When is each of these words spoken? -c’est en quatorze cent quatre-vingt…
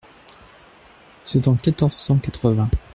-c’est 1.23 1.47
en 1.47 1.53
quatorze 1.55 1.93
cent 1.93 2.17
quatre-vingt… 2.17 2.71